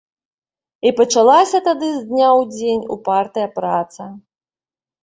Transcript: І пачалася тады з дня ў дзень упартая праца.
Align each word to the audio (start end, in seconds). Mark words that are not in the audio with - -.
І 0.89 0.91
пачалася 0.99 1.59
тады 1.69 1.91
з 1.99 2.01
дня 2.09 2.27
ў 2.39 2.51
дзень 2.55 2.85
упартая 2.97 3.47
праца. 3.61 4.03